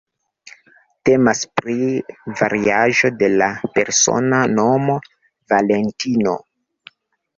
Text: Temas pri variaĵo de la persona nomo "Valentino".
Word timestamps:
Temas 1.09 1.41
pri 1.59 1.75
variaĵo 2.39 3.11
de 3.19 3.29
la 3.43 3.49
persona 3.75 4.41
nomo 4.57 4.97
"Valentino". 5.55 6.35